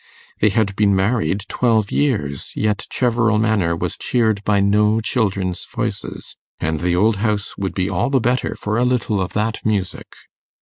[0.39, 6.37] They had been married twelve years, yet Cheverel Manor was cheered by no children's voices,
[6.59, 10.07] and the old house would be all the better for a little of that music.